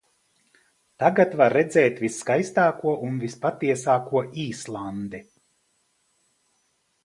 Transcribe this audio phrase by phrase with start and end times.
[1.03, 5.23] Tagad var redzēt visskaistāko un vispatiesāko Islandi.